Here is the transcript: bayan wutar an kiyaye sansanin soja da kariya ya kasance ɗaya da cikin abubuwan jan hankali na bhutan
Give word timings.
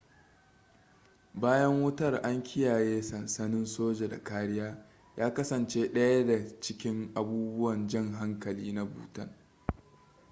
bayan 1.33 1.81
wutar 1.83 2.13
an 2.23 2.43
kiyaye 2.43 3.01
sansanin 3.01 3.65
soja 3.65 4.09
da 4.09 4.23
kariya 4.23 4.85
ya 5.17 5.33
kasance 5.33 5.87
ɗaya 5.93 6.25
da 6.25 6.59
cikin 6.59 7.11
abubuwan 7.15 7.87
jan 7.87 8.13
hankali 8.13 8.71
na 8.73 8.85
bhutan 8.85 9.29